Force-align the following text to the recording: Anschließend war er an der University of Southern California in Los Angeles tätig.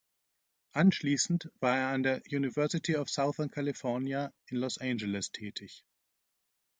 Anschließend 0.71 1.51
war 1.59 1.77
er 1.77 1.87
an 1.89 2.01
der 2.01 2.23
University 2.25 2.95
of 2.97 3.07
Southern 3.11 3.51
California 3.51 4.33
in 4.47 4.57
Los 4.57 4.79
Angeles 4.79 5.31
tätig. 5.31 5.85